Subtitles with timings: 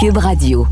[0.00, 0.64] Cube Radio.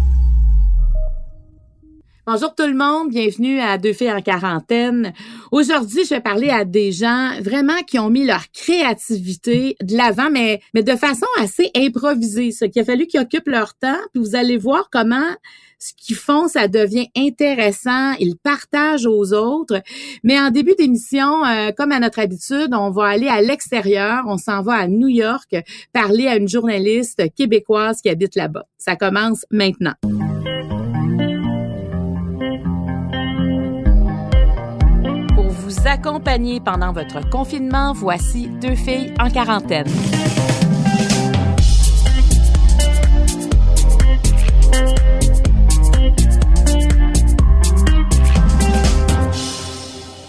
[2.29, 5.13] Bonjour tout le monde, bienvenue à Deux filles en quarantaine.
[5.51, 10.31] Aujourd'hui, je vais parler à des gens vraiment qui ont mis leur créativité de l'avant,
[10.31, 12.53] mais, mais de façon assez improvisée.
[12.53, 15.35] Ce qui a fallu qu'ils occupent leur temps, puis vous allez voir comment
[15.79, 18.13] ce qu'ils font, ça devient intéressant.
[18.19, 19.83] Ils partagent aux autres.
[20.23, 24.25] Mais en début d'émission, euh, comme à notre habitude, on va aller à l'extérieur.
[24.27, 25.55] On s'en va à New York
[25.93, 28.65] parler à une journaliste québécoise qui habite là-bas.
[28.79, 29.95] Ça commence maintenant.
[35.35, 39.87] Pour vous accompagner pendant votre confinement, voici deux filles en quarantaine.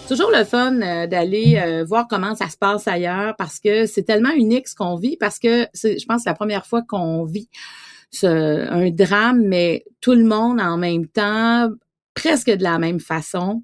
[0.08, 4.04] Toujours le fun euh, d'aller euh, voir comment ça se passe ailleurs parce que c'est
[4.04, 7.26] tellement unique ce qu'on vit parce que c'est, je pense, c'est la première fois qu'on
[7.26, 7.50] vit
[8.10, 11.70] ce, un drame, mais tout le monde en même temps,
[12.14, 13.64] presque de la même façon.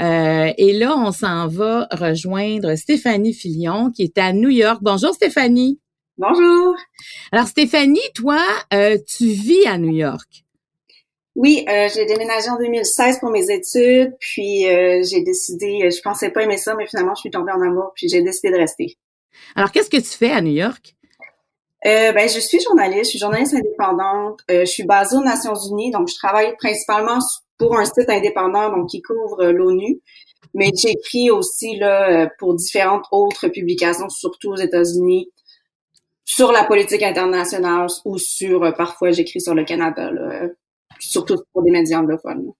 [0.00, 4.80] Euh, et là, on s'en va rejoindre Stéphanie Filion qui est à New York.
[4.82, 5.78] Bonjour Stéphanie.
[6.18, 6.74] Bonjour.
[7.30, 10.43] Alors Stéphanie, toi, tu vis à New York.
[11.36, 16.00] Oui, euh, j'ai déménagé en 2016 pour mes études, puis euh, j'ai décidé, euh, je
[16.00, 18.58] pensais pas aimer ça, mais finalement je suis tombée en amour, puis j'ai décidé de
[18.58, 18.96] rester.
[19.56, 20.94] Alors qu'est-ce que tu fais à New York?
[21.86, 24.40] Euh, ben, je suis journaliste, je suis journaliste indépendante.
[24.48, 27.18] je suis basée aux Nations Unies, donc je travaille principalement
[27.58, 30.00] pour un site indépendant, donc qui couvre l'ONU.
[30.54, 35.30] Mais j'écris aussi là pour différentes autres publications, surtout aux États-Unis,
[36.24, 40.10] sur la politique internationale ou sur parfois j'écris sur le Canada.
[40.10, 40.48] Là,
[40.98, 42.52] surtout pour des médias anglophones.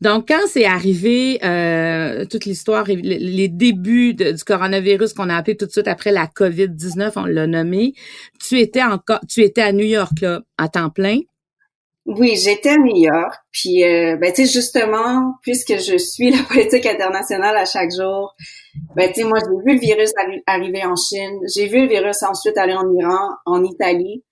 [0.00, 5.66] Donc, quand c'est arrivé, euh, toute l'histoire, les débuts du coronavirus qu'on a appelé tout
[5.66, 7.92] de suite après la COVID-19, on l'a nommé,
[8.40, 11.18] tu étais encore, tu étais à New York, là, à temps plein?
[12.06, 13.34] Oui, j'étais à New York.
[13.52, 18.34] Puis, euh, ben, tu sais, justement, puisque je suis la politique internationale à chaque jour,
[18.96, 20.12] ben, tu sais, moi, j'ai vu le virus
[20.46, 21.38] arriver en Chine.
[21.54, 24.24] J'ai vu le virus ensuite aller en Iran, en Italie.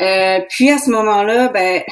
[0.00, 1.82] Euh, puis, à ce moment-là, ben,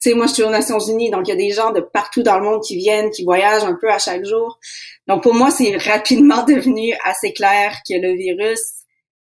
[0.00, 1.80] tu sais, moi, je suis aux Nations Unies, donc il y a des gens de
[1.80, 4.60] partout dans le monde qui viennent, qui voyagent un peu à chaque jour.
[5.08, 8.60] Donc, pour moi, c'est rapidement devenu assez clair que le virus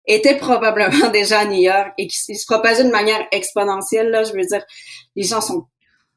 [0.06, 4.10] était probablement déjà à New York et qu'il se propageait de manière exponentielle.
[4.10, 4.64] Là, je veux dire,
[5.16, 5.66] les gens sont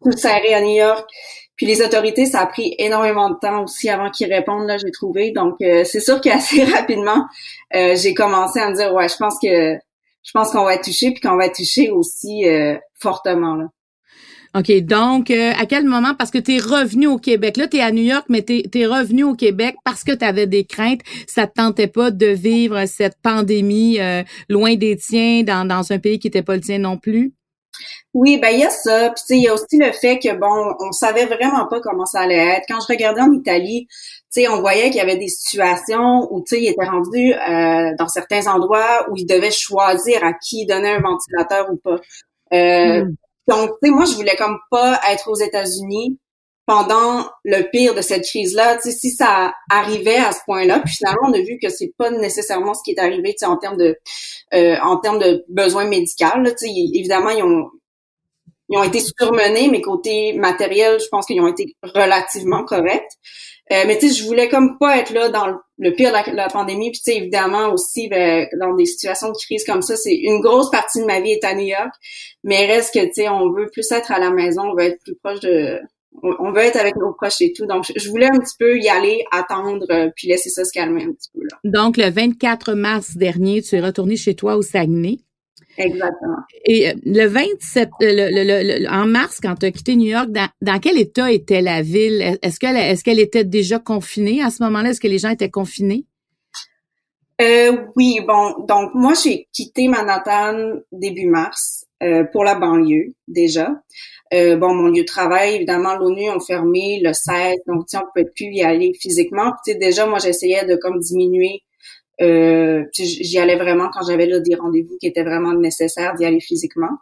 [0.03, 1.09] tous serrés à New York.
[1.57, 4.91] Puis les autorités, ça a pris énormément de temps aussi avant qu'ils répondent, là, j'ai
[4.91, 5.31] trouvé.
[5.31, 7.27] Donc, euh, c'est sûr qu'assez rapidement,
[7.75, 9.75] euh, j'ai commencé à me dire, ouais, je pense que
[10.23, 13.55] je pense qu'on va être touché, puis qu'on va être touché aussi euh, fortement.
[13.55, 13.67] Là.
[14.57, 17.77] OK, donc euh, à quel moment, parce que tu es revenu au Québec, là tu
[17.77, 20.65] es à New York, mais tu es, revenu au Québec parce que tu avais des
[20.65, 25.93] craintes, ça te tentait pas de vivre cette pandémie euh, loin des tiens, dans, dans
[25.93, 27.33] un pays qui n'était pas le tien non plus?
[28.13, 29.11] Oui, ben il y a ça.
[29.11, 32.21] Puis il y a aussi le fait que bon, on savait vraiment pas comment ça
[32.21, 32.65] allait être.
[32.69, 36.41] Quand je regardais en Italie, tu sais, on voyait qu'il y avait des situations où
[36.41, 40.67] tu sais, il était rendu euh, dans certains endroits où il devait choisir à qui
[40.67, 42.01] donner un ventilateur ou pas.
[42.53, 43.15] Euh, hmm.
[43.49, 46.19] Donc, tu sais, moi, je voulais comme pas être aux États-Unis
[46.67, 48.77] pendant le pire de cette crise-là.
[48.77, 51.93] Tu sais, si ça arrivait à ce point-là, puis finalement, on a vu que c'est
[51.99, 53.97] pas nécessairement ce qui est arrivé, tu sais, en termes de,
[54.55, 56.27] euh, en termes de besoins médicaux.
[56.45, 57.71] Tu sais, évidemment, ils ont,
[58.69, 63.11] ils ont été surmenés, mais côté matériel, je pense qu'ils ont été relativement corrects.
[63.73, 65.55] Euh, mais tu sais, je voulais comme pas être là dans le,
[65.89, 66.91] pire de la, pandémie.
[66.91, 70.41] Puis tu sais, évidemment aussi, ben, dans des situations de crise comme ça, c'est une
[70.41, 71.93] grosse partie de ma vie est à New York.
[72.45, 75.03] Mais reste que tu sais, on veut plus être à la maison, on veut être
[75.03, 75.81] plus proche de,
[76.23, 77.67] on, veut être avec nos proches et tout.
[77.67, 81.05] Donc, je voulais un petit peu y aller, attendre, euh, puis laisser ça se calmer
[81.05, 81.59] un petit peu là.
[81.65, 85.19] Donc, le 24 mars dernier, tu es retourné chez toi au Saguenay.
[85.81, 86.37] Exactement.
[86.65, 90.79] Et euh, le 27, euh, le, en mars, quand tu as quitté New York, dans,
[90.81, 92.39] quel état était la ville?
[92.43, 94.91] Est-ce qu'elle est qu'elle était déjà confinée à ce moment-là?
[94.91, 96.05] Est-ce que les gens étaient confinés?
[97.41, 101.87] Euh, oui, bon, donc moi j'ai quitté Manhattan début mars
[102.33, 103.71] pour la banlieue déjà.
[104.33, 108.31] bon, mon lieu de travail, évidemment, l'ONU ont fermé le 16, donc on ne pouvait
[108.35, 109.53] plus y aller physiquement.
[109.65, 111.63] Puis, déjà, moi j'essayais de comme diminuer
[112.21, 116.41] euh, j'y allais vraiment quand j'avais là des rendez-vous qui étaient vraiment nécessaires d'y aller
[116.41, 116.99] physiquement.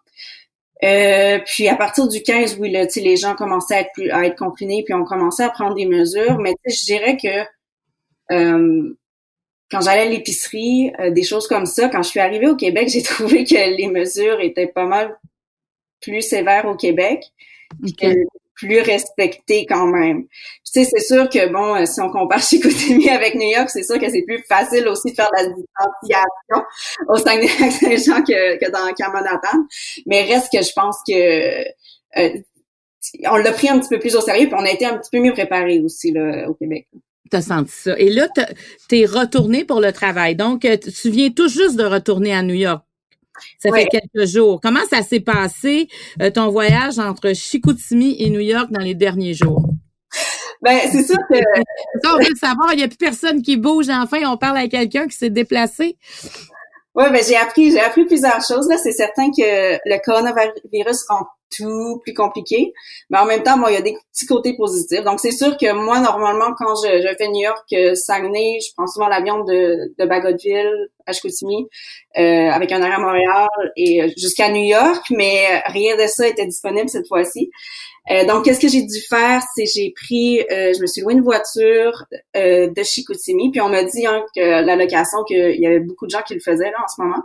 [0.85, 4.26] Euh, puis à partir du 15, oui, là, les gens commençaient à être plus à
[4.26, 6.38] être confinés, puis on commençait à prendre des mesures.
[6.38, 8.97] Mais je dirais que euh,
[9.70, 12.88] quand j'allais à l'épicerie, euh, des choses comme ça, quand je suis arrivée au Québec,
[12.88, 15.19] j'ai trouvé que les mesures étaient pas mal
[16.00, 17.25] plus sévères au Québec,
[18.58, 20.25] plus respecté quand même.
[20.25, 23.84] Tu sais, c'est sûr que bon, euh, si on compare Chicoutimi avec New York, c'est
[23.84, 26.66] sûr que c'est plus facile aussi de faire de la distanciation
[27.08, 29.66] au Saguenay-Lac-Saint-Jean que, que dans qu'à Manhattan.
[30.06, 31.62] Mais reste que je pense que
[32.19, 32.38] euh,
[33.31, 35.10] on l'a pris un petit peu plus au sérieux, puis on a été un petit
[35.10, 36.88] peu mieux préparé aussi là, au Québec.
[37.31, 37.99] T'as senti ça.
[37.99, 38.26] Et là,
[38.88, 40.34] t'es retourné pour le travail.
[40.34, 42.82] Donc, euh, tu viens tout juste de retourner à New York.
[43.58, 44.61] Ça fait quelques jours.
[44.62, 45.88] Comment ça s'est passé,
[46.23, 49.62] euh, ton voyage entre Chicoutimi et New York dans les derniers jours?
[50.62, 51.38] Ben, c'est sûr que...
[52.02, 52.73] Ça, on veut savoir.
[52.73, 53.88] Il n'y a plus personne qui bouge.
[53.90, 55.96] Enfin, on parle à quelqu'un qui s'est déplacé.
[56.94, 58.76] Oui, ben, j'ai appris, j'ai appris plusieurs choses, là.
[58.76, 61.26] C'est certain que le coronavirus rend
[61.56, 62.73] tout plus compliqué.
[63.11, 65.05] Mais en même temps, il y a des petits côtés positifs.
[65.05, 68.73] Donc, c'est sûr que moi, normalement, quand je, je fais New York, euh, Saguenay, je
[68.77, 71.67] prends souvent l'avion de, de Bagotville à Chicoutimi,
[72.19, 76.29] euh, avec un arrêt à Montréal et euh, jusqu'à New York, mais rien de ça
[76.29, 77.51] était disponible cette fois-ci.
[78.10, 79.43] Euh, donc, qu'est-ce que j'ai dû faire?
[79.55, 82.05] C'est j'ai pris, euh, je me suis loué une voiture
[82.37, 86.06] euh, de Chicoutimi, puis on m'a dit hein, que la location, qu'il y avait beaucoup
[86.06, 87.22] de gens qui le faisaient là en ce moment.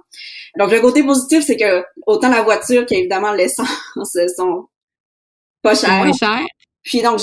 [0.58, 3.68] Donc, le côté positif, c'est que autant la voiture qu'évidemment l'essence
[4.38, 4.68] sont
[5.62, 6.06] pas chers.
[6.84, 7.20] Puis donc,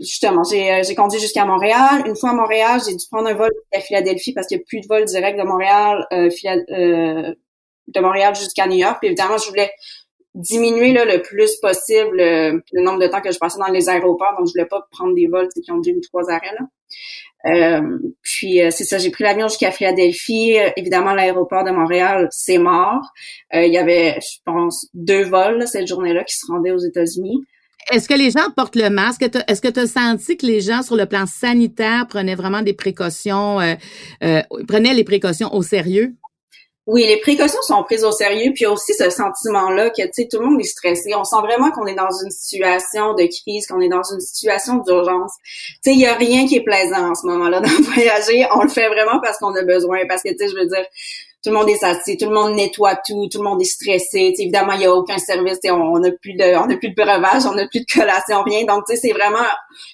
[0.00, 2.02] justement, j'ai, j'ai conduit jusqu'à Montréal.
[2.06, 4.64] Une fois à Montréal, j'ai dû prendre un vol à Philadelphie parce qu'il n'y a
[4.66, 7.34] plus de vol direct de Montréal, euh,
[7.88, 8.96] de Montréal jusqu'à New York.
[9.00, 9.70] Puis évidemment, je voulais
[10.34, 14.34] diminuer là, le plus possible le, nombre de temps que je passais dans les aéroports.
[14.38, 16.54] Donc, je voulais pas prendre des vols qui ont deux ou trois arrêts.
[16.58, 16.66] Là.
[17.44, 20.58] Euh, puis euh, c'est ça, j'ai pris l'avion jusqu'à Philadelphie.
[20.58, 23.02] Euh, évidemment, l'aéroport de Montréal, c'est mort.
[23.52, 27.40] il y avait, je pense, deux vols cette journée-là qui se rendaient aux États-Unis.
[27.90, 29.22] Est-ce que les gens portent le masque?
[29.48, 32.74] Est-ce que tu as senti que les gens, sur le plan sanitaire, prenaient vraiment des
[32.74, 33.58] précautions,
[34.68, 36.14] prenaient les précautions au sérieux?
[36.86, 40.40] Oui, les précautions sont prises au sérieux, puis aussi ce sentiment-là que tu sais tout
[40.40, 41.14] le monde est stressé.
[41.14, 44.78] On sent vraiment qu'on est dans une situation de crise, qu'on est dans une situation
[44.78, 45.32] d'urgence.
[45.44, 48.48] Tu sais, il y a rien qui est plaisant en ce moment-là dans voyager.
[48.56, 50.84] On le fait vraiment parce qu'on a besoin, parce que tu sais, je veux dire,
[51.42, 54.32] tout le monde est satisfait, tout le monde nettoie tout, tout le monde est stressé.
[54.38, 57.46] évidemment, il n'y a aucun service, on n'a plus de, on a plus de breuvage,
[57.46, 58.64] on n'a plus de collation, rien.
[58.64, 59.46] Donc, c'est vraiment,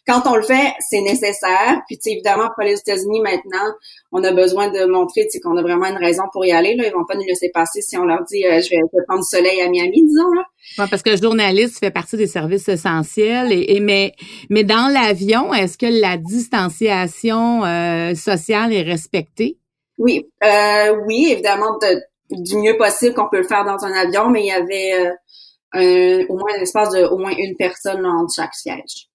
[0.06, 1.80] quand on le fait, c'est nécessaire.
[1.86, 3.72] Puis, évidemment, pour les États-Unis maintenant,
[4.12, 6.74] on a besoin de montrer, qu'on a vraiment une raison pour y aller.
[6.76, 9.22] Là, ils vont pas nous laisser passer si on leur dit, euh, je, vais, prendre
[9.22, 10.86] du soleil à Miami, disons là.
[10.90, 13.52] Parce que journaliste fait partie des services essentiels.
[13.52, 14.12] Et, mais,
[14.50, 19.56] mais dans l'avion, est-ce que la distanciation euh, sociale est respectée?
[19.98, 21.78] Oui, euh, oui, évidemment,
[22.30, 25.12] du mieux possible qu'on peut le faire dans un avion, mais il y avait
[25.74, 29.08] euh, au moins un espace de au moins une personne entre chaque siège.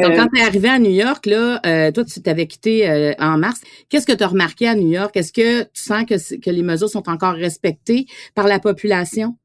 [0.00, 2.88] Donc, euh, quand tu es arrivé à New York, là, euh, toi, tu t'avais quitté
[2.88, 3.60] euh, en mars.
[3.88, 5.16] Qu'est-ce que tu as remarqué à New York?
[5.16, 9.36] Est-ce que tu sens que, que les mesures sont encore respectées par la population?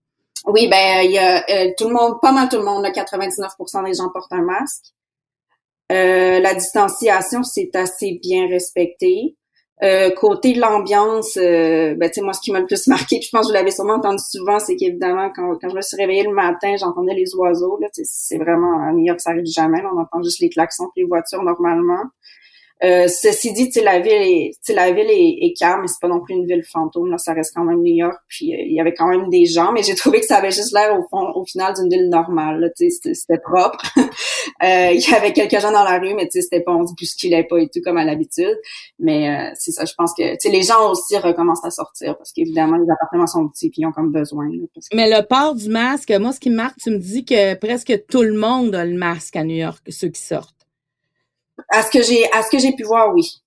[0.46, 1.44] Oui, ben il y a
[1.78, 4.86] tout le monde, pas mal tout le monde, 99% des gens portent un masque.
[5.90, 9.36] la distanciation, c'est assez bien respecté.
[9.82, 13.30] Euh, côté de l'ambiance, euh, ben, moi, ce qui m'a le plus marqué, puis je
[13.32, 16.24] pense que vous l'avez sûrement entendu souvent, c'est qu'évidemment, quand, quand je me suis réveillée
[16.24, 17.78] le matin, j'entendais les oiseaux.
[17.80, 19.82] Là, c'est vraiment, à New York, ça arrive jamais.
[19.86, 22.04] on entend juste les klaxons les voitures normalement.
[22.84, 26.36] Euh, ceci dit, la ville est, la ville est, calme, mais c'est pas non plus
[26.36, 27.12] une ville fantôme.
[27.12, 28.18] Là, ça reste quand même New York.
[28.28, 30.52] Puis euh, il y avait quand même des gens, mais j'ai trouvé que ça avait
[30.52, 32.72] juste l'air au fond, au final, d'une ville normale.
[32.76, 33.80] C'était propre.
[33.98, 37.44] euh, il y avait quelques gens dans la rue, mais c'était pas, on se bousculait
[37.44, 38.58] pas et tout comme à l'habitude.
[39.00, 42.78] Mais euh, c'est ça, je pense que les gens aussi recommencent à sortir parce qu'évidemment
[42.78, 44.48] les appartements sont petits et ils ont comme besoin.
[44.94, 48.06] Mais le port du masque, moi, ce qui me marque, tu me dis que presque
[48.10, 50.59] tout le monde a le masque à New York, ceux qui sortent.
[51.68, 53.42] À ce que j'ai, à ce que j'ai pu voir, oui.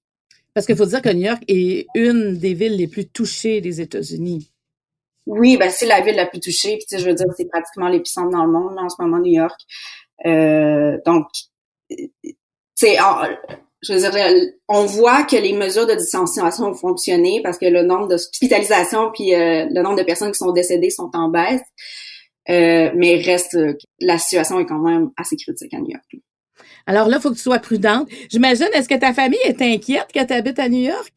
[0.55, 3.81] Parce qu'il faut dire que New York est une des villes les plus touchées des
[3.81, 4.51] États-Unis.
[5.27, 6.79] Oui, ben c'est la ville la plus touchée.
[6.79, 9.59] Puis je veux dire, c'est pratiquement l'épicentre dans le monde en ce moment, New York.
[10.27, 11.27] Euh, donc,
[12.75, 12.97] c'est,
[13.83, 17.83] je veux dire, on voit que les mesures de distanciation ont fonctionné parce que le
[17.83, 21.63] nombre d'hospitalisations puis euh, le nombre de personnes qui sont décédées sont en baisse.
[22.51, 23.57] Euh, mais reste,
[24.01, 26.23] la situation est quand même assez critique à New York.
[26.87, 28.09] Alors là, il faut que tu sois prudente.
[28.31, 31.13] J'imagine, est-ce que ta famille est inquiète que tu habites à New York?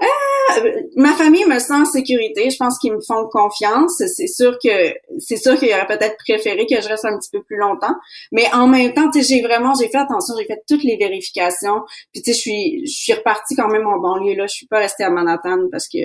[0.00, 2.50] Euh, ma famille me sent en sécurité.
[2.50, 4.02] Je pense qu'ils me font confiance.
[4.06, 7.42] C'est sûr que c'est sûr qu'il aurait peut-être préféré que je reste un petit peu
[7.42, 7.94] plus longtemps.
[8.32, 11.82] Mais en même temps, j'ai vraiment j'ai fait attention, j'ai fait toutes les vérifications.
[12.12, 14.46] Puis tu sais, je suis je suis repartie quand même en banlieue là.
[14.46, 15.98] Je suis pas restée à Manhattan parce que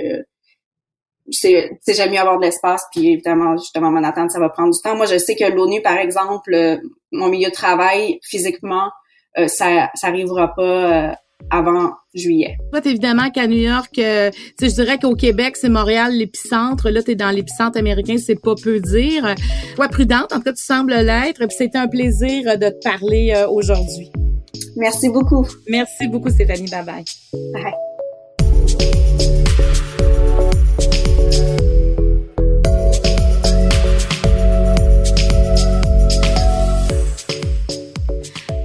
[1.30, 4.96] c'est j'aime mieux avoir de l'espace puis évidemment justement Manhattan ça va prendre du temps
[4.96, 6.78] moi je sais que l'ONU par exemple euh,
[7.12, 8.90] mon milieu de travail physiquement
[9.38, 11.14] euh, ça ça arrivera pas euh,
[11.50, 12.58] avant juillet.
[12.86, 16.90] évidemment qu'à New York, euh, je dirais qu'au Québec, c'est Montréal l'épicentre.
[16.90, 19.36] Là, tu es dans l'épicentre américain, c'est pas peu dire.
[19.76, 21.40] Sois prudente, en tout cas, tu sembles l'être.
[21.40, 24.12] Puis c'était un plaisir de te parler euh, aujourd'hui.
[24.76, 25.48] Merci beaucoup.
[25.68, 26.70] Merci beaucoup, Stéphanie.
[26.70, 27.74] Bye bye.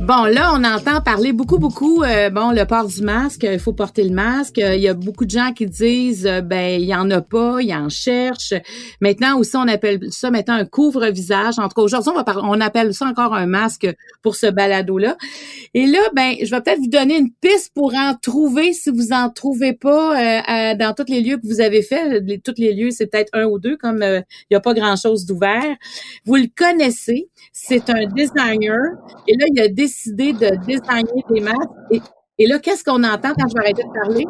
[0.09, 3.75] Bon, là, on entend parler beaucoup, beaucoup, euh, bon, le port du masque, il faut
[3.75, 4.57] porter le masque.
[4.57, 7.59] Il y a beaucoup de gens qui disent, euh, ben, il y en a pas,
[7.61, 8.55] il en cherche.
[9.03, 11.59] Maintenant aussi, on appelle ça maintenant un couvre-visage.
[11.59, 13.87] En tout cas, aujourd'hui, on, va on appelle ça encore un masque
[14.23, 15.19] pour ce balado-là.
[15.75, 19.12] Et là, ben, je vais peut-être vous donner une piste pour en trouver si vous
[19.12, 22.25] en trouvez pas euh, dans tous les lieux que vous avez fait.
[22.43, 25.77] Tous les lieux, c'est peut-être un ou deux, comme il n'y a pas grand-chose d'ouvert.
[26.25, 28.79] Vous le connaissez, c'est un designer.
[29.27, 32.05] Et là, il a décidé décidé de designer des masques.
[32.38, 34.25] Et, là, qu'est-ce qu'on entend quand je vais arrêter de parler?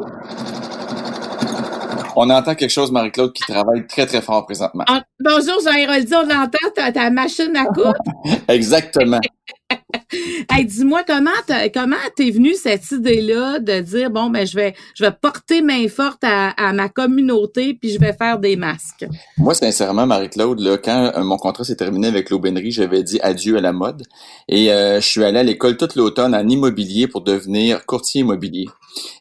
[2.15, 4.83] On entend quelque chose, Marie-Claude, qui travaille très, très fort présentement.
[4.87, 7.93] Ah, bonjour, Jean-Héroldi, on l'entend, ta, ta machine à coudre.
[8.47, 9.19] Exactement.
[10.51, 11.31] hey, dis-moi comment
[11.73, 15.87] comment t'es venue cette idée-là de dire bon ben je vais je vais porter main
[15.87, 19.05] forte à, ma communauté puis je vais faire des masques?
[19.37, 23.61] Moi sincèrement Marie-Claude quand euh, mon contrat s'est terminé avec l'aubainerie j'avais dit adieu à
[23.61, 24.03] la mode.
[24.47, 28.67] Et euh, je suis allé à l'école toute l'automne en immobilier pour devenir courtier immobilier.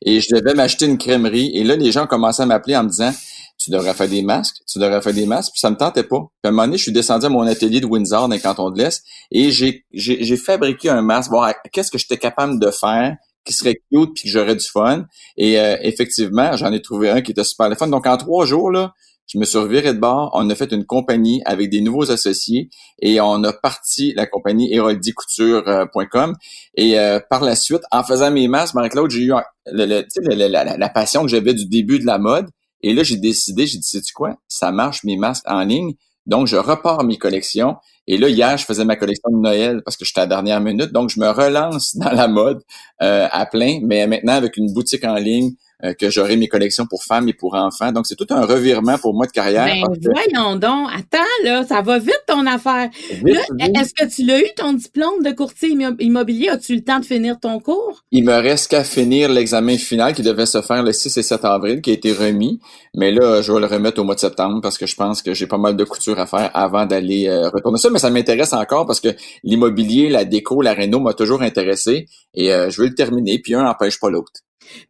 [0.02, 1.50] Et je devais m'acheter une crèmerie.
[1.54, 3.12] Et là les gens commençaient à m'appeler en me disant
[3.58, 6.20] tu devrais faire des masques, tu devrais faire des masques, puis ça me tentait pas.
[6.20, 8.40] Puis à un moment donné, je suis descendu à mon atelier de Windsor dans les
[8.40, 13.16] cantons de l'Est et j'ai, fabriqué un masque, voir qu'est-ce que j'étais capable de faire
[13.44, 15.06] qui serait cute puis que j'aurais du fun.
[15.36, 17.88] Et euh, effectivement, j'en ai trouvé un qui était super le fun.
[17.88, 18.92] Donc en trois jours, là,
[19.26, 20.30] je me suis reviré de bord.
[20.34, 24.72] On a fait une compagnie avec des nouveaux associés et on a parti la compagnie
[24.72, 26.34] heroldiecouture.com.
[26.74, 29.32] Et euh, par la suite, en faisant mes masques, Marie-Claude, j'ai eu
[29.66, 32.48] le, la, passion que j'avais du début de la mode.
[32.82, 34.36] Et là, j'ai décidé, j'ai dit, sais-tu quoi?
[34.48, 35.94] Ça marche, mes masques en ligne.
[36.26, 37.76] Donc, je repars mes collections.
[38.06, 40.60] Et là, hier, je faisais ma collection de Noël parce que j'étais à la dernière
[40.60, 40.92] minute.
[40.92, 42.62] Donc, je me relance dans la mode
[43.02, 45.52] euh, à plein, mais maintenant avec une boutique en ligne,
[45.84, 47.92] euh, que j'aurai mes collections pour femmes et pour enfants.
[47.92, 49.66] Donc, c'est tout un revirement pour moi de carrière.
[49.66, 50.88] Ben, voyons donc.
[50.92, 52.90] Attends, là, ça va vite ton affaire.
[53.10, 55.70] est-ce que tu l'as eu, ton diplôme de courtier
[56.00, 56.48] immobilier?
[56.48, 58.04] As-tu eu le temps de finir ton cours?
[58.10, 61.44] Il me reste qu'à finir l'examen final qui devait se faire le 6 et 7
[61.44, 62.58] avril, qui a été remis.
[62.96, 65.34] Mais là, je vais le remettre au mois de septembre parce que je pense que
[65.34, 67.88] j'ai pas mal de couture à faire avant d'aller euh, retourner ça.
[67.90, 69.10] Mais ça m'intéresse encore parce que
[69.44, 73.38] l'immobilier, la déco, la réno m'a toujours intéressé et euh, je veux le terminer.
[73.38, 74.32] Puis un n'empêche pas l'autre.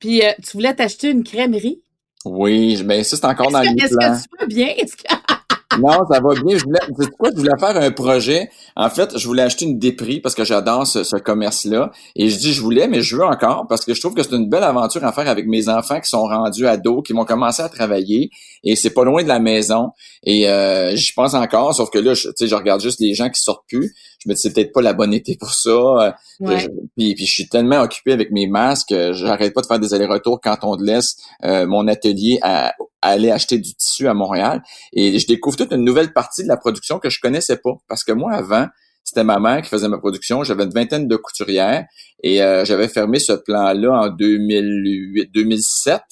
[0.00, 1.82] Puis euh, tu voulais t'acheter une crèmerie?
[2.24, 4.14] Oui, mais ça, c'est encore dans les plans.
[4.14, 4.68] Est-ce que tu vas bien?
[5.78, 6.56] non, ça va bien.
[6.56, 6.80] Je voulais,
[7.18, 8.50] quoi, je voulais faire un projet.
[8.76, 11.90] En fait, je voulais acheter une dépris parce que j'adore ce, commerce-là.
[12.16, 14.34] Et je dis je voulais, mais je veux encore parce que je trouve que c'est
[14.34, 17.62] une belle aventure à faire avec mes enfants qui sont rendus ados, qui vont commencer
[17.62, 18.30] à travailler.
[18.64, 19.90] Et c'est pas loin de la maison.
[20.24, 23.40] Et euh, j'y pense encore, sauf que là, je, je regarde juste les gens qui
[23.40, 23.94] sortent plus.
[24.18, 25.70] Je me dis c'est peut-être pas la bonne été pour ça.
[25.70, 26.12] Euh,
[26.96, 30.40] puis, puis je suis tellement occupé avec mes masques, j'arrête pas de faire des allers-retours
[30.40, 34.62] quand on laisse euh, mon atelier à, aller acheter du tissu à Montréal.
[34.92, 37.78] Et je découvre toute une nouvelle partie de la production que je connaissais pas.
[37.88, 38.66] Parce que moi, avant,
[39.04, 40.44] c'était ma mère qui faisait ma production.
[40.44, 41.86] J'avais une vingtaine de couturières
[42.22, 46.02] et euh, j'avais fermé ce plan-là en 2008, 2007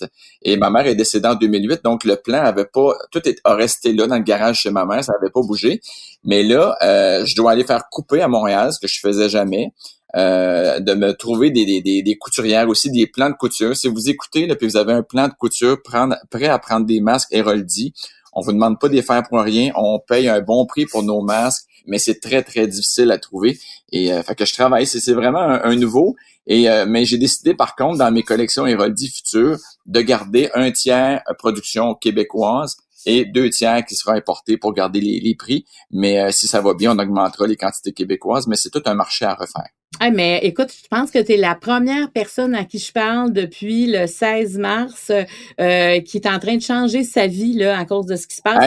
[0.42, 1.84] et ma mère est décédée en 2008.
[1.84, 5.04] Donc le plan avait pas, tout est, resté là dans le garage chez ma mère,
[5.04, 5.80] ça avait pas bougé.
[6.24, 9.72] Mais là, euh, je dois aller faire couper à Montréal, ce que je faisais jamais.
[10.14, 13.76] Euh, de me trouver des, des, des, couturières aussi, des plans de couture.
[13.76, 16.86] Si vous écoutez, là, puis vous avez un plan de couture prendre, prêt à prendre
[16.86, 17.92] des masques Héroldi,
[18.32, 21.02] on vous demande pas de les faire pour rien, on paye un bon prix pour
[21.02, 23.58] nos masques, mais c'est très, très difficile à trouver.
[23.92, 26.16] Et euh, fait que je travaille, c'est vraiment un, nouveau.
[26.46, 30.70] Et euh, mais j'ai décidé par contre dans mes collections Héroldi futures de garder un
[30.70, 35.64] tiers production québécoise et deux tiers qui sera importé pour garder les, prix.
[35.90, 39.24] Mais si ça va bien, on augmentera les quantités québécoises, mais c'est tout un marché
[39.24, 39.68] à refaire.
[39.98, 43.32] Ah, mais écoute, je pense que tu es la première personne à qui je parle
[43.32, 47.84] depuis le 16 mars euh, qui est en train de changer sa vie là, à
[47.86, 48.66] cause de ce qui se passe.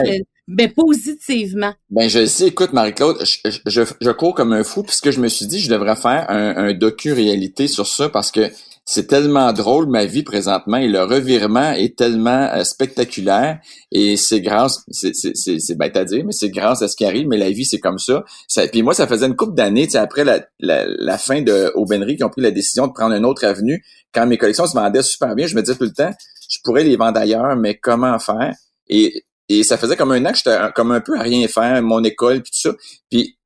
[0.50, 1.72] Mais positivement.
[1.90, 5.46] Ben je sais, écoute Marie-Claude, je, je, cours comme un fou puisque je me suis
[5.46, 8.50] dit je devrais faire un, un docu-réalité sur ça parce que
[8.84, 13.60] c'est tellement drôle ma vie présentement et le revirement est tellement euh, spectaculaire
[13.92, 17.28] et c'est grâce c'est c'est bête à dire mais c'est grâce à ce qui arrive
[17.28, 18.24] mais la vie c'est comme ça.
[18.48, 22.24] ça puis moi ça faisait une couple d'années après la, la, fin de Aubainerie qui
[22.24, 25.36] ont pris la décision de prendre une autre avenue quand mes collections se vendaient super
[25.36, 26.10] bien je me disais tout le temps
[26.50, 28.54] je pourrais les vendre ailleurs mais comment faire?
[28.88, 31.82] Et et ça faisait comme un an que j'étais comme un peu à rien faire
[31.82, 32.76] mon école puis tout ça
[33.10, 33.36] puis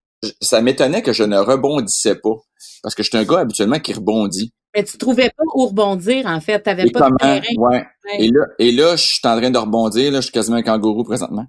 [0.40, 2.36] ça m'étonnait que je ne rebondissais pas
[2.84, 6.26] parce que je suis un gars habituellement qui rebondit Mais tu trouvais pas où rebondir,
[6.26, 6.62] en fait?
[6.62, 7.40] Tu n'avais pas de terrain?
[7.56, 7.86] Ouais.
[8.18, 10.12] Et, là, et là, je suis en train de rebondir.
[10.12, 11.46] Là, je suis quasiment un kangourou présentement.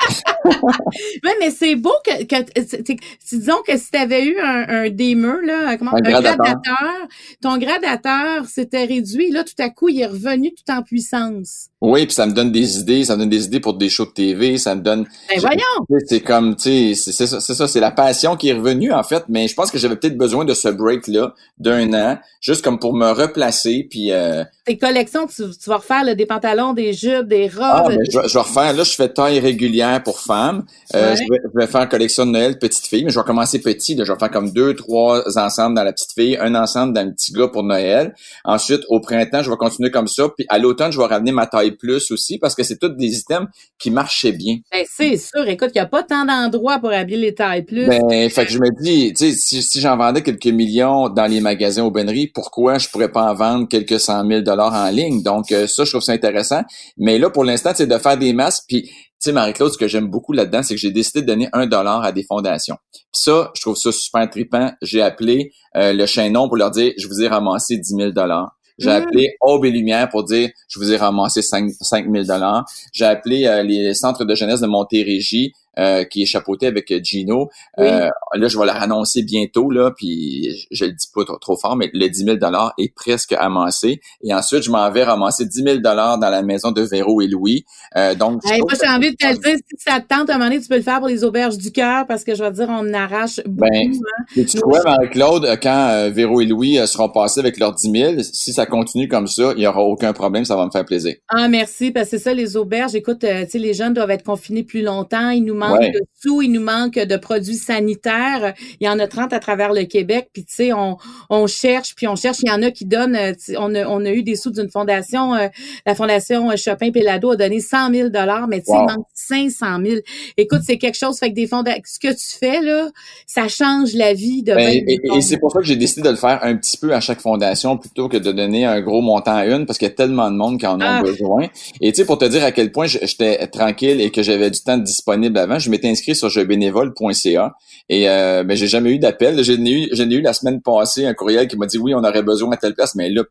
[0.44, 2.96] oui, mais c'est beau que, que
[3.28, 7.08] disons que si tu avais eu un, un là, comment, un, gradateur.
[7.42, 11.69] ton gradateur s'était réduit, là, tout à coup, il est revenu tout en puissance.
[11.80, 14.04] Oui, puis ça me donne des idées, ça me donne des idées pour des shows
[14.04, 15.06] de TV, ça me donne.
[15.30, 16.00] Ben voyons!
[16.06, 19.02] C'est comme, tu sais, c'est ça, c'est ça, c'est la passion qui est revenue, en
[19.02, 22.78] fait, mais je pense que j'avais peut-être besoin de ce break-là d'un an, juste comme
[22.78, 24.12] pour me replacer, puis...
[24.12, 27.62] Euh, Tes collections, tu, vas refaire des pantalons, des jupes, des robes...
[27.62, 31.22] Ah, ben, je, je vais refaire, là, je fais taille régulière pour femmes, euh, je,
[31.54, 33.96] vais, faire collection de Noël petite fille, mais je vais commencer petit.
[33.96, 37.12] je vais faire comme deux, trois ensembles dans la petite fille, un ensemble dans le
[37.12, 38.14] petit gars pour Noël.
[38.44, 40.28] Ensuite, au printemps, je vais continuer comme ça.
[40.28, 43.18] Puis à l'automne, je vais ramener ma taille plus aussi parce que c'est tous des
[43.18, 43.48] items
[43.78, 44.58] qui marchaient bien.
[44.72, 45.46] Ben, c'est sûr.
[45.48, 47.86] Écoute, il n'y a pas tant d'endroits pour habiller les tailles plus.
[47.86, 51.26] Ben, fait que je me dis, tu sais, si, si j'en vendais quelques millions dans
[51.26, 54.90] les magasins aux benneries, pourquoi je pourrais pas en vendre quelques cent mille dollars en
[54.90, 55.22] ligne?
[55.22, 56.62] Donc, euh, ça, je trouve ça intéressant.
[56.96, 58.64] Mais là, pour l'instant, c'est de faire des masques.
[58.68, 58.90] Puis
[59.22, 61.66] tu sais, Marie-Claude, ce que j'aime beaucoup là-dedans, c'est que j'ai décidé de donner un
[61.66, 62.76] dollar à des fondations.
[62.90, 64.72] Puis ça, je trouve ça super trippant.
[64.80, 68.56] J'ai appelé euh, le chaînon pour leur dire, je vous ai ramassé 10 000 dollars.
[68.80, 68.92] J'ai mmh.
[68.92, 71.70] appelé Aube et Lumière pour dire, je vous ai ramassé 5,
[72.10, 72.64] 000 dollars.
[72.92, 77.48] J'ai appelé euh, les centres de jeunesse de Montérégie euh, qui est chapeauté avec Gino.
[77.78, 81.76] Euh, là, je vais la annoncer bientôt, là, puis je, le dis pas trop, fort,
[81.76, 82.36] mais le 10 000
[82.76, 84.00] est presque amassé.
[84.24, 87.64] Et ensuite, je m'en vais ramasser 10 000 dans la maison de Véro et Louis.
[87.96, 90.50] Euh, donc, moi, j'ai envie de te dire, si ça te tente à un moment
[90.50, 92.66] donné, tu peux le faire pour les auberges du cœur, parce que je vais dire,
[92.68, 93.70] on arrache beaucoup.
[93.70, 94.44] Ben, hein.
[94.48, 98.66] Tu vois, Marie-Claude, quand Véro et Louis seront passés avec leurs 10 000, si ça
[98.66, 101.14] continue comme ça, il n'y aura aucun problème, ça va me faire plaisir.
[101.28, 102.96] Ah, merci, parce que c'est ça, les auberges.
[102.96, 105.30] Écoute, tu sais, les jeunes doivent être confinés plus longtemps.
[105.30, 108.54] Ils nous manque de sous, il nous manque de produits sanitaires.
[108.80, 110.30] Il y en a 30 à travers le Québec.
[110.32, 110.96] Puis tu sais, on,
[111.28, 112.38] on cherche, puis on cherche.
[112.42, 113.16] Il y en a qui donnent.
[113.16, 115.34] Euh, on a, on a eu des sous d'une fondation.
[115.34, 115.48] Euh,
[115.86, 119.66] la fondation Chopin Pélado a donné 100 000 dollars, mais tu sais, il manque 500
[119.84, 119.96] 000.
[120.36, 121.18] Écoute, c'est quelque chose.
[121.18, 122.88] Fait que des fondations, ce que tu fais là,
[123.26, 124.54] ça change la vie de.
[124.54, 127.00] Ben, et, c'est pour ça que j'ai décidé de le faire un petit peu à
[127.00, 129.94] chaque fondation plutôt que de donner un gros montant à une, parce qu'il y a
[129.94, 131.02] tellement de monde qui en ont ah.
[131.02, 131.48] besoin.
[131.80, 134.60] Et tu sais, pour te dire à quel point j'étais tranquille et que j'avais du
[134.60, 137.52] temps disponible avant, je m'étais inscrit sur jebénévole.ca
[137.88, 139.42] et euh, mais j'ai jamais eu d'appel.
[139.42, 142.22] J'ai eu, j'ai eu la semaine passée un courriel qui m'a dit oui, on aurait
[142.22, 143.22] besoin à telle place, mais là,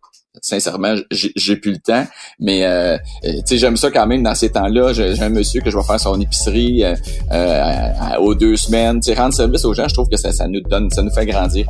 [0.42, 2.06] sincèrement, j'ai plus le temps.
[2.40, 4.94] Mais euh, euh, tu sais, j'aime ça quand même dans ces temps-là.
[4.94, 6.96] J'ai un monsieur que je vais faire son épicerie euh,
[7.32, 9.00] euh aux deux semaines.
[9.00, 11.68] Tu rendre service aux gens, je trouve que ça, nous donne, ça nous fait grandir.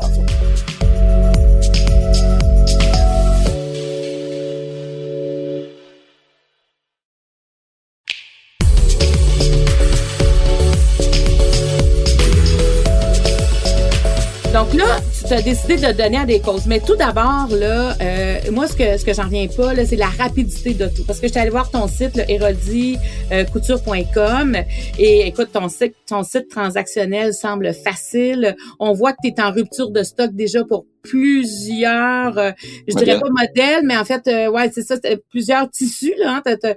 [15.30, 16.66] Tu as décidé de donner à des causes.
[16.66, 19.96] Mais tout d'abord, là, euh, moi, ce que ce que j'en reviens pas, là, c'est
[19.96, 21.04] la rapidité de tout.
[21.06, 24.58] Parce que je suis allée voir ton site, le couture.com
[24.98, 28.56] et écoute, ton site, ton site transactionnel semble facile.
[28.80, 32.52] On voit que tu es en rupture de stock déjà pour plusieurs, euh,
[32.88, 34.96] je dirais pas modèles, mais en fait, euh, ouais, c'est ça,
[35.30, 36.42] plusieurs tissus là.
[36.46, 36.74] Hein, t'as,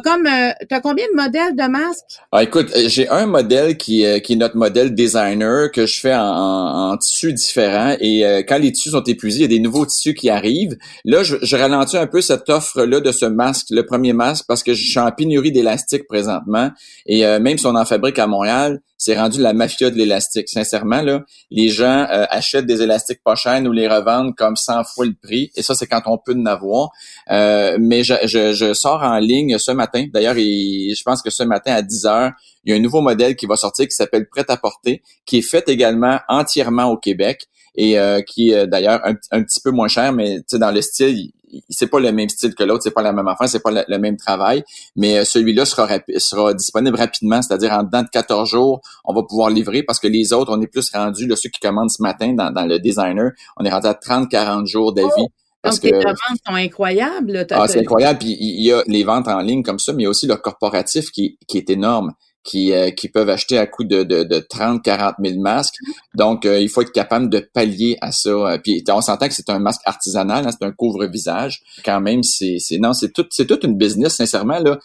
[0.00, 2.20] comme, euh, t'as combien de modèles de masques?
[2.32, 6.92] Ah, Écoute, j'ai un modèle qui, qui est notre modèle designer que je fais en,
[6.92, 10.14] en, tissus différents et quand les tissus sont épuisés, il y a des nouveaux tissus
[10.14, 10.76] qui arrivent.
[11.04, 14.44] Là, je, je ralentis un peu cette offre là de ce masque, le premier masque,
[14.48, 16.70] parce que je suis en pénurie d'élastique présentement
[17.06, 18.80] et même si on en fabrique à Montréal,
[19.10, 20.48] c'est rendu la mafia de l'élastique.
[20.48, 24.84] Sincèrement, là, les gens euh, achètent des élastiques pas chers, nous les revendent comme 100
[24.84, 25.50] fois le prix.
[25.56, 26.90] Et ça, c'est quand on peut en avoir.
[27.28, 30.06] Euh, mais je, je, sors en ligne ce matin.
[30.14, 32.30] D'ailleurs, je pense que ce matin à 10 heures,
[32.64, 35.38] il y a un nouveau modèle qui va sortir qui s'appelle Prêt à porter, qui
[35.38, 39.72] est fait également entièrement au Québec et euh, qui est d'ailleurs un, un, petit peu
[39.72, 41.32] moins cher, mais dans le style,
[41.68, 43.98] c'est pas le même style que l'autre, c'est pas la même affaire, c'est pas le,
[43.98, 44.62] même travail,
[44.96, 49.22] mais euh, celui-là sera sera disponible rapidement, c'est-à-dire en dedans de 14 jours, on va
[49.22, 52.02] pouvoir livrer parce que les autres, on est plus rendu, là, ceux qui commandent ce
[52.02, 55.10] matin dans, dans le designer, on est rendu à 30-40 jours d'avis.
[55.18, 55.28] Oh!
[55.62, 57.46] Parce Donc, que, tes ventes sont incroyables.
[57.50, 58.20] ah, c'est incroyable.
[58.20, 60.26] Puis il y a les ventes en ligne comme ça, mais il y a aussi
[60.26, 64.24] le corporatif qui, qui est énorme qui, euh, qui peuvent acheter à coût de, de,
[64.24, 65.74] de 30, 40 000 masques.
[66.14, 68.30] Donc, euh, il faut être capable de pallier à ça.
[68.30, 71.62] Euh, puis, on s'entend que c'est un masque artisanal, hein, c'est un couvre-visage.
[71.84, 74.78] Quand même, c'est, c'est non, c'est tout, c'est toute une business, sincèrement là.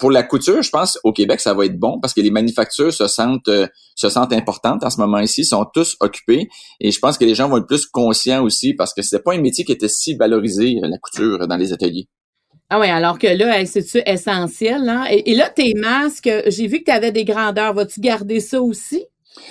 [0.00, 2.92] Pour la couture, je pense au Québec, ça va être bon parce que les manufactures
[2.92, 3.50] se sentent,
[3.94, 6.48] se sentent importantes en ce moment ici, sont tous occupés.
[6.80, 9.32] Et je pense que les gens vont être plus conscients aussi parce que c'est pas
[9.34, 12.08] un métier qui était si valorisé la couture dans les ateliers.
[12.72, 14.88] Ah oui, alors que là, c'est essentiel.
[14.88, 15.04] Hein?
[15.10, 17.74] Et, là, tes masques, j'ai vu que tu avais des grandeurs.
[17.74, 19.04] Vas-tu garder ça aussi?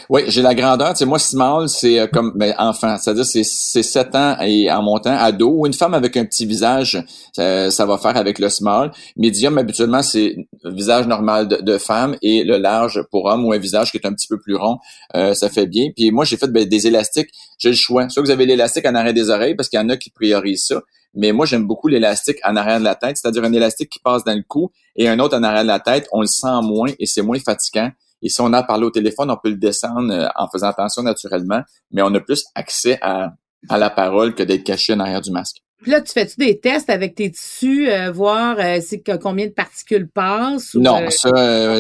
[0.10, 0.94] Oui, j'ai la grandeur.
[0.94, 2.98] Tu sais, moi, small, c'est euh, comme ben, enfant.
[2.98, 5.50] C'est-à-dire, c'est, c'est 7 ans et en montant, ado.
[5.50, 7.04] Ou une femme avec un petit visage,
[7.34, 8.92] ça, va faire avec le small.
[9.18, 13.92] Medium, habituellement, c'est visage normal de, femme et le large pour homme ou un visage
[13.92, 14.78] qui est un petit peu plus rond.
[15.16, 15.90] Euh, ça fait bien.
[15.94, 17.32] Puis moi, j'ai fait ben, des élastiques.
[17.58, 18.08] J'ai le choix.
[18.08, 20.68] Soit vous avez l'élastique en arrière des oreilles parce qu'il y en a qui priorisent
[20.68, 20.82] ça.
[21.14, 24.24] Mais moi, j'aime beaucoup l'élastique en arrière de la tête, c'est-à-dire un élastique qui passe
[24.24, 26.08] dans le cou et un autre en arrière de la tête.
[26.12, 27.92] On le sent moins et c'est moins fatigant.
[28.22, 31.04] Et si on a parlé au téléphone, on peut le descendre euh, en faisant attention
[31.04, 33.34] naturellement, mais on a plus accès à,
[33.70, 35.64] à la parole que d'être caché en arrière du masque.
[35.82, 38.80] Puis là, tu fais-tu des tests avec tes tissus, euh, voir euh,
[39.22, 40.76] combien de particules passent?
[40.76, 41.30] non, ça,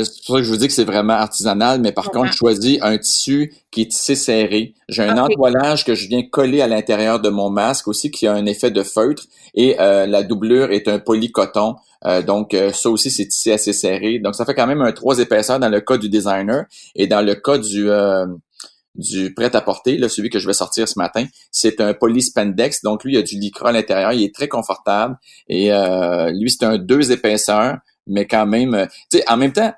[0.03, 2.37] c'est pour ça que je vous dis que c'est vraiment artisanal, mais par contre, je
[2.37, 4.73] choisis un tissu qui est tissé serré.
[4.87, 8.33] J'ai un entoilage que je viens coller à l'intérieur de mon masque aussi, qui a
[8.33, 11.75] un effet de feutre, et la doublure est un polycoton.
[12.05, 14.19] Euh, donc, euh, ça aussi, c'est tissé assez serré.
[14.19, 16.65] Donc, ça fait quand même un trois épaisseurs dans le cas du designer.
[16.95, 18.25] Et dans le cas du, euh,
[18.99, 22.81] du prêt-à-porter, là, celui que je vais sortir ce matin, c'est un polyspandex.
[22.83, 24.13] Donc, lui, il y a du lycra à l'intérieur.
[24.13, 25.17] Il est très confortable.
[25.47, 25.71] Et
[26.33, 28.87] lui, c'est un deux épaisseurs, mais quand même...
[29.11, 29.73] tu sais, en même temps,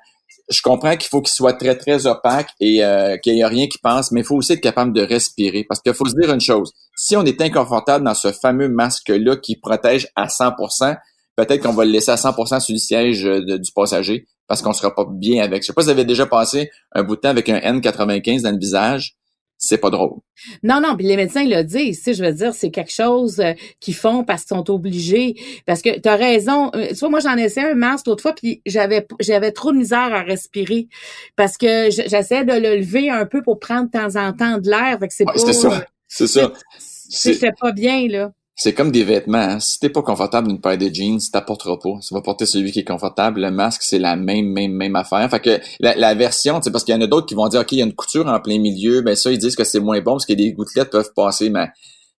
[0.50, 2.82] je comprends qu'il faut qu'il soit très, très opaque et
[3.22, 5.64] qu'il n'y ait rien qui passe, mais il faut aussi être capable de respirer.
[5.64, 6.72] Parce qu'il faut se dire une chose.
[6.96, 10.96] Si on est inconfortable dans ce fameux masque-là qui protège à 100%
[11.36, 14.72] peut-être qu'on va le laisser à 100% sur le siège euh, du passager parce qu'on
[14.72, 15.62] sera pas bien avec.
[15.62, 18.42] Je sais pas si vous avez déjà passé un bout de temps avec un N95
[18.42, 19.16] dans le visage.
[19.64, 20.18] C'est pas drôle.
[20.64, 23.52] Non, non, puis les médecins le disent, tu je veux dire, c'est quelque chose euh,
[23.78, 25.36] qu'ils font parce qu'ils sont obligés.
[25.66, 26.72] Parce que tu as raison.
[26.74, 29.70] Euh, tu vois, moi, j'en ai essayé un masque l'autre fois, puis j'avais j'avais trop
[29.70, 30.88] de misère à respirer.
[31.36, 34.68] Parce que j'essaie de le lever un peu pour prendre de temps en temps de
[34.68, 34.98] l'air.
[34.98, 35.38] Fait que c'est pas.
[35.38, 35.84] C'est ça.
[36.08, 36.52] C'est ça.
[37.08, 38.32] C'est pas bien, là.
[38.54, 39.38] C'est comme des vêtements.
[39.38, 39.60] Hein.
[39.60, 41.98] Si t'es pas confortable d'une paire de jeans, t'apporteras pas.
[42.06, 43.40] Tu vas porter celui qui est confortable.
[43.40, 45.28] Le masque, c'est la même, même, même affaire.
[45.30, 47.60] Fait que la, la version, c'est parce qu'il y en a d'autres qui vont dire,
[47.60, 49.00] OK, il y a une couture en plein milieu.
[49.00, 51.48] Ben ça, ils disent que c'est moins bon parce que des gouttelettes peuvent passer.
[51.48, 51.68] Mais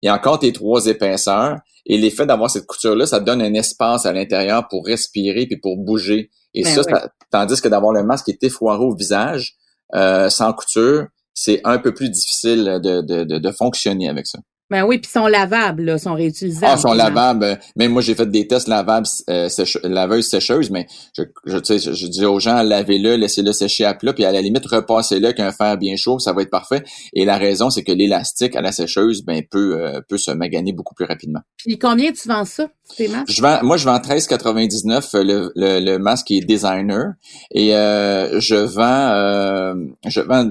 [0.01, 1.57] il y a encore tes trois épaisseurs.
[1.85, 5.57] Et l'effet d'avoir cette couture-là, ça te donne un espace à l'intérieur pour respirer puis
[5.57, 6.31] pour bouger.
[6.55, 9.55] Et ben ça, tandis que d'avoir le masque qui est effoiré au visage,
[9.93, 14.39] euh, sans couture, c'est un peu plus difficile de, de, de, de fonctionner avec ça.
[14.73, 16.73] Ben oui, puis sont lavables, là, sont réutilisables.
[16.73, 17.59] Ah, sont lavables.
[17.75, 19.47] Même moi, j'ai fait des tests lavables, euh,
[19.83, 24.13] laveuses sécheuses, mais je, je, je, je dis aux gens, lavez-le, laissez-le sécher à plat,
[24.13, 26.83] puis à la limite, repassez-le avec un fer bien chaud, ça va être parfait.
[27.13, 30.73] Et la raison, c'est que l'élastique à la sécheuse, ben, peut, euh, peut se maganer
[30.73, 31.41] beaucoup plus rapidement.
[31.59, 33.31] Puis combien tu vends ça, tes masques?
[33.31, 37.13] Je vends, moi, je vends 13,99 euh, le, le, le, masque qui est designer.
[37.51, 38.81] Et euh, je vends,
[39.11, 39.75] euh,
[40.07, 40.49] je vends,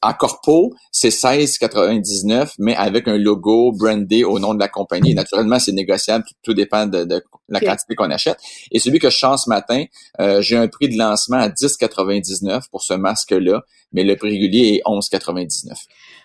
[0.00, 5.14] à corpo, c'est 16,99, mais avec un logo brandé au nom de la compagnie.
[5.14, 7.06] Naturellement, c'est négociable, tout, dépend de,
[7.48, 8.38] la quantité qu'on achète.
[8.70, 9.84] Et celui que je chante ce matin,
[10.20, 14.80] euh, j'ai un prix de lancement à 10,99 pour ce masque-là, mais le prix régulier
[14.84, 15.72] est 11,99.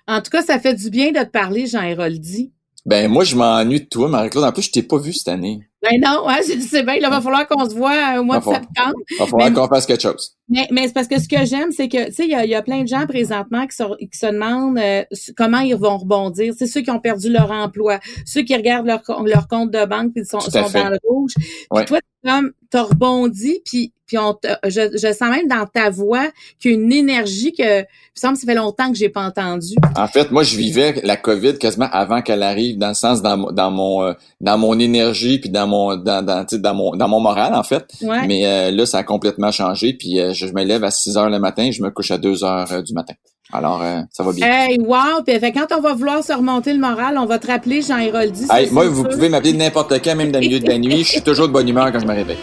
[0.07, 2.51] En tout cas, ça fait du bien de te parler, Jean Héroldi.
[2.85, 4.43] Ben moi, je m'ennuie de toi, Marie-Claude.
[4.43, 5.61] En plus, je t'ai pas vu cette année.
[5.83, 6.95] Ben non, ouais, c'est bien.
[6.95, 8.95] Il va falloir qu'on se voit au mois de septembre.
[9.11, 10.37] Il va falloir qu'on fasse quelque chose.
[10.47, 12.45] Mais, mais c'est parce que ce que j'aime, c'est que, tu sais, il y a,
[12.45, 15.03] y a, plein de gens présentement qui, qui se demandent euh,
[15.35, 16.53] comment ils vont rebondir.
[16.57, 20.13] C'est ceux qui ont perdu leur emploi, ceux qui regardent leur, leur compte de banque
[20.15, 21.33] et sont, sont dans le rouge.
[21.37, 26.27] Puis toi, comme t'as rebondi, puis puis on je, je sens même dans ta voix
[26.59, 29.25] qu'il y a une énergie que il me semble ça fait longtemps que j'ai pas
[29.25, 29.75] entendu.
[29.95, 33.51] En fait, moi je vivais la Covid quasiment avant qu'elle arrive dans le sens dans,
[33.51, 37.19] dans mon euh, dans mon énergie puis dans mon dans dans, dans mon dans mon
[37.19, 37.85] moral en fait.
[38.01, 41.39] Mais euh, là ça a complètement changé puis je, me lève à 6 heures le
[41.39, 43.13] matin, je me couche à 2 heures du matin.
[43.51, 44.47] Alors, ça va bien.
[44.47, 45.21] Hey, wow!
[45.25, 48.47] Puis quand on va vouloir se remonter le moral, on va te rappeler Jean Héroldi.
[48.49, 51.03] Hey, moi, vous pouvez m'appeler n'importe quand, même dans le milieu de la nuit.
[51.03, 52.39] Je suis toujours de bonne humeur quand je me réveille.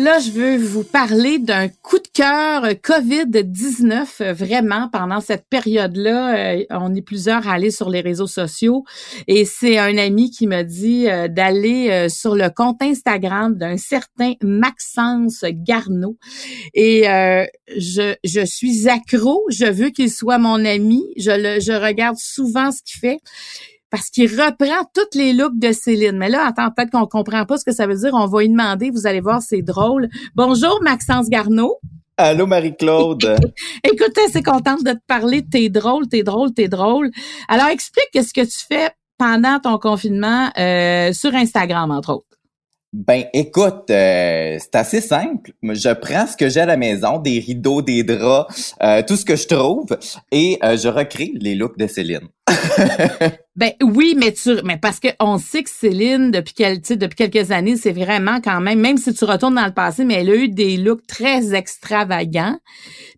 [0.00, 6.54] Là, je veux vous parler d'un coup de cœur COVID-19, euh, vraiment, pendant cette période-là.
[6.54, 8.84] Euh, on est plusieurs à aller sur les réseaux sociaux
[9.28, 14.32] et c'est un ami qui m'a dit euh, d'aller sur le compte Instagram d'un certain
[14.42, 16.16] Maxence Garneau.
[16.72, 17.02] Et
[17.76, 22.70] je, je suis accro, je veux qu'il soit mon ami, je, le, je regarde souvent
[22.72, 23.18] ce qu'il fait
[23.90, 26.16] parce qu'il reprend toutes les looks de Céline.
[26.16, 28.12] Mais là, attends, peut-être qu'on comprend pas ce que ça veut dire.
[28.14, 28.90] On va y demander.
[28.90, 30.08] Vous allez voir, c'est drôle.
[30.34, 31.78] Bonjour, Maxence Garneau.
[32.16, 33.36] Allô, Marie-Claude.
[33.84, 35.42] Écoute, c'est contente de te parler.
[35.42, 37.10] T'es drôle, t'es drôle, t'es drôle.
[37.48, 42.26] Alors, explique ce que tu fais pendant ton confinement euh, sur Instagram, entre autres.
[42.92, 45.52] Ben, écoute, euh, c'est assez simple.
[45.62, 49.24] Je prends ce que j'ai à la maison, des rideaux, des draps, euh, tout ce
[49.24, 49.86] que je trouve,
[50.32, 52.28] et je recrée les looks de Céline.
[53.56, 57.50] Ben oui, mais tu, mais parce que on sait que Céline depuis quel, depuis quelques
[57.50, 60.34] années, c'est vraiment quand même, même si tu retournes dans le passé, mais elle a
[60.34, 62.58] eu des looks très extravagants.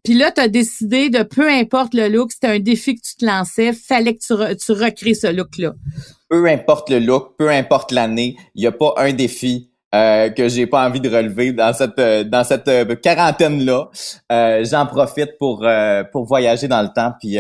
[0.05, 3.17] Puis là, tu as décidé de peu importe le look, c'était un défi que tu
[3.17, 5.75] te lançais, fallait que tu, tu recrées ce look-là.
[6.29, 10.49] Peu importe le look, peu importe l'année, il n'y a pas un défi euh, que
[10.49, 13.91] j'ai pas envie de relever dans cette euh, dans cette euh, quarantaine là.
[14.65, 15.67] J'en profite pour
[16.13, 17.37] pour voyager dans le temps puis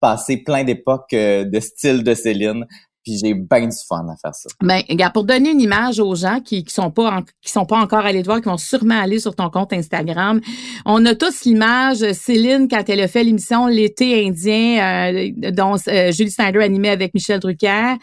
[0.00, 2.64] passer plein d'époques de style de Céline.
[3.02, 4.48] Puis j'ai bien du fun à faire ça.
[4.60, 4.82] Ben,
[5.12, 8.22] pour donner une image aux gens qui, qui sont pas qui sont pas encore allés
[8.22, 10.40] te voir, qui vont sûrement aller sur ton compte Instagram,
[10.84, 16.12] on a tous l'image Céline quand elle a fait l'émission L'été indien, euh, dont euh,
[16.12, 17.94] Julie Snyder animait avec Michel Drucker.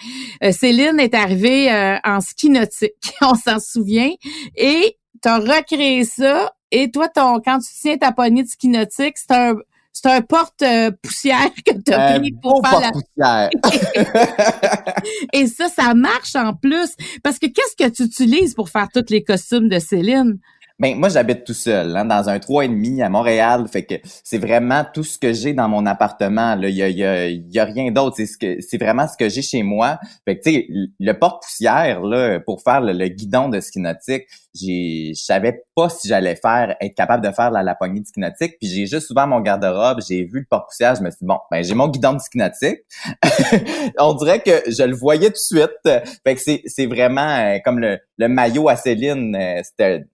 [0.43, 1.69] Euh, Céline est arrivée
[2.03, 4.11] en ski nautique, on s'en souvient,
[4.55, 6.51] et t'as recréé ça.
[6.71, 9.55] Et toi, ton quand tu tiens ta poignée de ski nautique, c'est un
[9.99, 13.49] c'est un porte-poussière que tu as pris pour faire la...
[15.33, 16.95] Et ça, ça marche en plus.
[17.23, 20.37] Parce que qu'est-ce que tu utilises pour faire tous les costumes de Céline?
[20.79, 23.95] Ben moi j'habite tout seul, hein, dans un trois et demi à Montréal, fait que
[24.23, 26.53] c'est vraiment tout ce que j'ai dans mon appartement.
[26.53, 28.17] Là, il y a, y a, y a rien d'autre.
[28.17, 29.97] C'est ce que c'est vraiment ce que j'ai chez moi.
[30.25, 30.67] Fait que tu sais,
[30.99, 36.07] le porte-poussière là pour faire le, guidon de ski nautique, j'ai, je savais pas si
[36.07, 38.57] j'allais faire être capable de faire la, la poignée de ski nautique.
[38.61, 41.39] Puis j'ai juste ouvert mon garde-robe, j'ai vu le porte-poussière, je me suis dit bon,
[41.49, 42.81] ben j'ai mon guidon de ski nautique.
[43.97, 46.03] On dirait que je le voyais tout de suite.
[46.23, 50.05] Fait que c'est c'est vraiment euh, comme le, le maillot à Céline, euh, c'était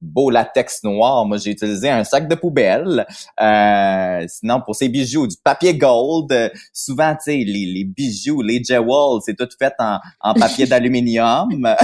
[0.00, 1.24] beau latex noir.
[1.26, 3.06] Moi, j'ai utilisé un sac de poubelle.
[3.40, 6.52] Euh, sinon, pour ces bijoux, du papier gold.
[6.72, 11.48] souvent, tu sais, les, les, bijoux, les jewels, c'est tout fait en, en papier d'aluminium.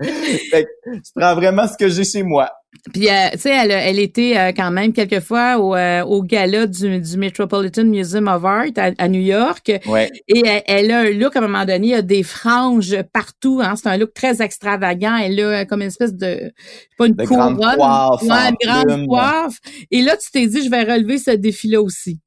[0.00, 2.50] je prends vraiment ce que j'ai chez moi.
[2.92, 6.66] Puis, euh, tu sais, elle, elle était euh, quand même quelquefois au, euh, au gala
[6.66, 9.70] du, du, Metropolitan Museum of Art à, New York.
[9.86, 10.10] Ouais.
[10.26, 13.60] Et elle, a un look, à un moment donné, il y a des franges partout.
[13.62, 15.16] Hein, c'est un look très extravagant.
[15.16, 16.52] Elle a comme une espèce de,
[16.96, 19.58] pas une couronne, coiffe, une grande coiffe.
[19.90, 22.20] Et là, tu t'es dit, je vais relever ce défi-là aussi.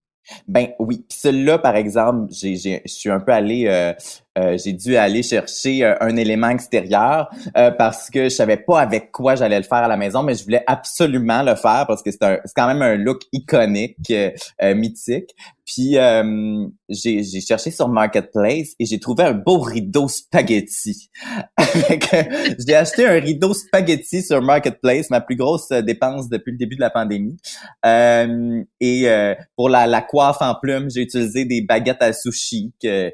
[0.48, 3.94] Ben oui, puis celui-là, par exemple, j'ai, je suis un peu allé euh,
[4.58, 9.12] j'ai dû aller chercher euh, un, élément extérieur euh, parce que je savais pas avec
[9.12, 12.12] quoi j'allais le faire à la maison, mais je voulais absolument le faire parce que
[12.12, 14.12] c'est, quand même un look iconique,
[14.62, 15.32] mythique.
[15.66, 15.96] Puis
[16.90, 21.10] j'ai, j'ai cherché sur Marketplace et j'ai trouvé un beau rideau spaghetti.
[22.68, 26.82] j'ai acheté un rideau spaghetti sur Marketplace, ma plus grosse dépense depuis le début de
[26.82, 27.38] la pandémie.
[27.84, 33.12] et pour la, la coiffe en plumes, j'ai utilisé des baguettes à sushi que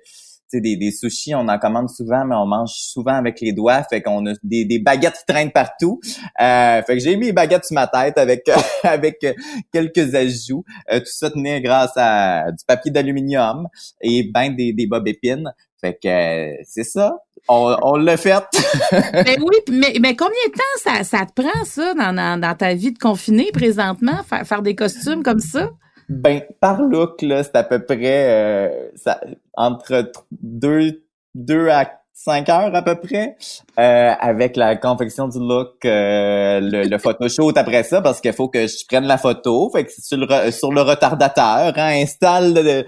[0.60, 4.02] des, des sushis, on en commande souvent, mais on mange souvent avec les doigts, fait
[4.02, 6.00] qu'on a des, des baguettes qui traînent partout.
[6.42, 8.50] Euh, fait que j'ai mis les baguettes sur ma tête avec
[8.84, 9.26] avec
[9.72, 10.64] quelques ajouts.
[10.92, 13.68] Euh, tout ça tenait grâce à du papier d'aluminium
[14.02, 15.52] et ben des, des bobes épines.
[15.80, 17.18] Fait que euh, c'est ça.
[17.48, 18.44] On, on l'a fait.
[18.92, 22.56] mais oui, mais, mais combien de temps ça, ça te prend, ça, dans, dans, dans
[22.56, 25.72] ta vie de confiné présentement, faire, faire des costumes comme ça?
[26.12, 29.22] Ben, par look, là, c'est à peu près euh, ça,
[29.54, 31.04] entre deux,
[31.36, 33.36] deux à cinq heures à peu près,
[33.80, 38.48] euh, avec la confection du look, euh, le, le photoshoot après ça, parce qu'il faut
[38.48, 39.72] que je prenne la photo.
[39.72, 42.86] Fait que sur le, sur le retardateur, hein, installe le,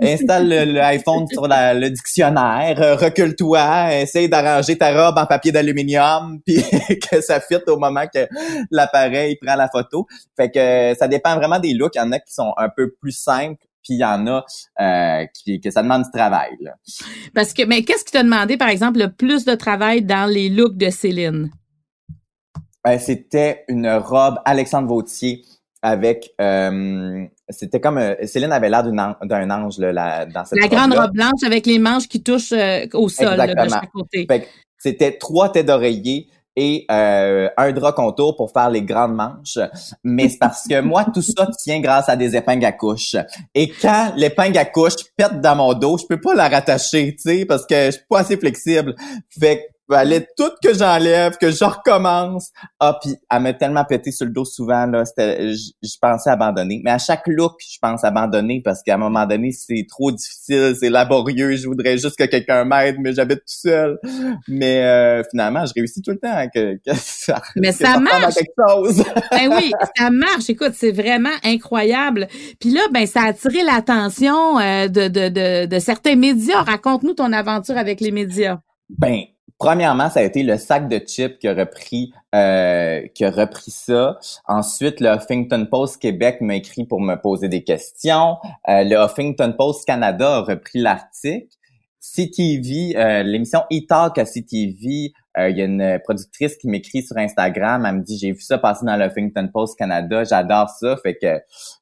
[0.00, 6.40] installe l'iPhone sur la, le dictionnaire, euh, recule-toi, essaye d'arranger ta robe en papier d'aluminium,
[6.46, 6.62] puis
[7.10, 8.28] que ça fitte au moment que
[8.70, 10.06] l'appareil prend la photo.
[10.36, 11.96] Fait que ça dépend vraiment des looks.
[11.96, 14.44] Il y en a qui sont un peu plus simples puis il y en a
[14.80, 16.50] euh, qui, que ça demande du travail.
[16.60, 16.72] Là.
[17.34, 20.48] Parce que, mais qu'est-ce qui t'a demandé, par exemple, le plus de travail dans les
[20.48, 21.50] looks de Céline?
[22.84, 25.42] Ben, c'était une robe Alexandre Vautier
[25.82, 30.94] avec euh, c'était comme euh, Céline avait l'air d'un ange là, dans cette la grande
[30.94, 32.54] robe blanche avec les manches qui touchent
[32.94, 34.26] au sol là, de chaque côté.
[34.78, 39.58] C'était trois têtes d'oreiller et euh, un drap contour pour faire les grandes manches.
[40.02, 43.14] Mais c'est parce que moi, tout ça tient grâce à des épingles à couche.
[43.54, 47.22] Et quand l'épingle à couche pète dans mon dos, je peux pas la rattacher, tu
[47.22, 48.94] sais, parce que je suis pas assez flexible.
[49.38, 52.50] Fait fallait tout que j'enlève, que je recommence.
[52.80, 56.80] Ah, puis elle m'a tellement pété sur le dos souvent, là, c'était, je, pensais abandonner.
[56.84, 60.74] Mais à chaque look, je pense abandonner parce qu'à un moment donné, c'est trop difficile,
[60.78, 63.98] c'est laborieux, je voudrais juste que quelqu'un m'aide, mais j'habite tout seul.
[64.48, 68.34] Mais euh, finalement, je réussis tout le temps que, ça Mais ça, marche!
[69.30, 70.48] ben oui, ça marche.
[70.48, 72.28] Écoute, c'est vraiment incroyable.
[72.60, 76.62] Puis là, ben ça a attiré l'attention euh, de, de, de, de certains médias.
[76.62, 78.58] Raconte-nous ton aventure avec les médias.
[78.88, 79.22] Ben,
[79.58, 83.70] premièrement, ça a été le sac de chips qui a repris, euh, qui a repris
[83.70, 84.18] ça.
[84.46, 88.36] Ensuite, le Huffington Post Québec m'a écrit pour me poser des questions.
[88.68, 91.48] Euh, le Huffington Post Canada a repris l'article.
[92.00, 97.84] CTV, euh, l'émission E-Talk à CTV il y a une productrice qui m'écrit sur Instagram,
[97.86, 101.16] elle me dit j'ai vu ça passer dans le Huffington Post Canada, j'adore ça, fait
[101.16, 101.40] que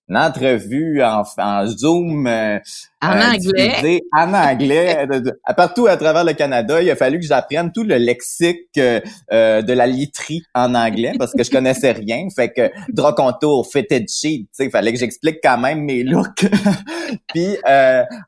[0.08, 2.58] une entrevue en, en Zoom euh,
[3.00, 5.08] en euh, anglais, en anglais,
[5.56, 9.86] partout à travers le Canada, il a fallu que j'apprenne tout le lexique de la
[9.86, 14.48] literie en anglais parce que je connaissais rien, fait que draw contour, fitted sheet, tu
[14.52, 16.44] sais, il fallait que j'explique quand même mes looks.
[17.28, 17.56] Puis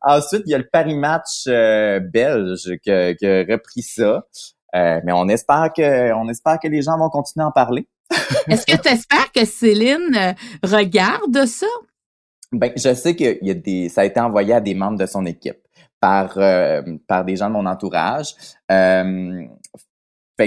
[0.03, 4.25] ensuite il y a le Paris Match belge qui a repris ça.
[4.77, 7.89] Euh, mais on espère que on espère que les gens vont continuer à en parler.
[8.49, 11.67] Est-ce que tu espères que Céline euh, regarde ça?
[12.53, 15.07] Ben, je sais que y a des, ça a été envoyé à des membres de
[15.07, 15.59] son équipe
[16.01, 18.35] par euh, par des gens de mon entourage.
[18.69, 19.49] fait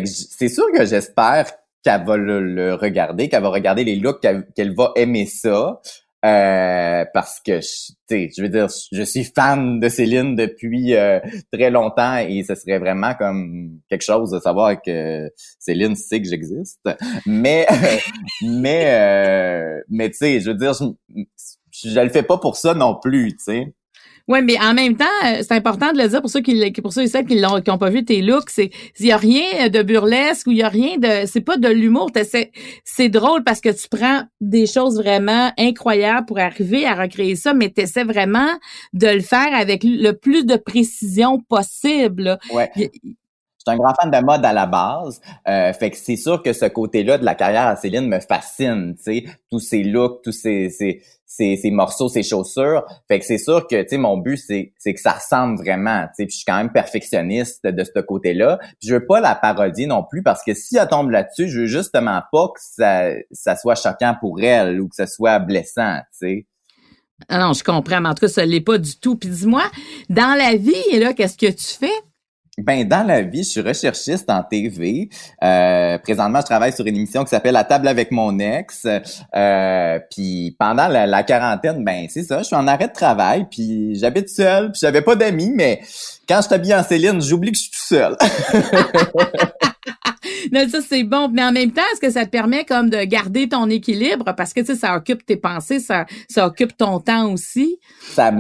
[0.03, 1.51] que c'est sûr que j'espère
[1.83, 5.81] qu'elle va le, regarder, qu'elle va regarder les looks, qu'elle va aimer ça.
[6.25, 11.21] Euh, parce que je, je veux dire, je suis fan de Céline depuis euh,
[11.53, 16.27] très longtemps et ce serait vraiment comme quelque chose de savoir que Céline sait que
[16.27, 16.81] j'existe.
[17.25, 17.65] Mais,
[18.41, 20.85] mais, euh, mais tu sais, je veux dire, je,
[21.71, 23.73] je, le fais pas pour ça non plus, tu sais.
[24.29, 26.93] Oui, mais en même temps, euh, c'est important de le dire pour ceux qui pour
[26.93, 29.17] ceux et celles qui l'ont qui ont pas vu tes looks, c'est il y a
[29.17, 32.11] rien de burlesque ou il y a rien de c'est pas de l'humour,
[32.85, 37.55] c'est drôle parce que tu prends des choses vraiment incroyables pour arriver à recréer ça,
[37.55, 38.51] mais tu essaies vraiment
[38.93, 42.37] de le faire avec le plus de précision possible.
[42.53, 42.69] Ouais.
[42.75, 45.19] Je suis un grand fan de mode à la base.
[45.47, 48.95] Euh, fait que c'est sûr que ce côté-là de la carrière à Céline me fascine,
[48.95, 52.83] tu sais, tous ces looks, tous ces, ces, ses, morceaux, ses chaussures.
[53.07, 56.15] Fait que c'est sûr que, tu sais, mon but, c'est, que ça ressemble vraiment, tu
[56.15, 56.25] sais.
[56.25, 58.59] Puis je suis quand même perfectionniste de ce côté-là.
[58.83, 61.65] Je veux pas la parodier non plus parce que si elle tombe là-dessus, je veux
[61.67, 66.27] justement pas que ça, ça soit choquant pour elle ou que ça soit blessant, tu
[66.27, 66.47] sais.
[67.27, 69.17] Ah non, je comprends, mais en tout cas, ça l'est pas du tout.
[69.17, 69.63] Puis dis-moi,
[70.09, 71.87] dans la vie, là, qu'est-ce que tu fais?
[72.63, 75.09] Ben dans la vie, je suis recherchiste en TV.
[75.43, 78.85] Euh, présentement, je travaille sur une émission qui s'appelle La table avec mon ex.
[79.35, 83.95] Euh, puis pendant la, quarantaine, ben c'est ça, je suis en arrêt de travail, puis
[83.95, 85.81] j'habite seul, puis j'avais pas d'amis, mais
[86.27, 88.17] quand je t'habille en Céline, j'oublie que je suis tout seul.
[90.51, 93.03] non, ça c'est bon, mais en même temps, est-ce que ça te permet comme de
[93.03, 94.33] garder ton équilibre?
[94.35, 97.79] Parce que tu sais ça occupe tes pensées, ça ça occupe ton temps aussi.
[98.11, 98.31] Ça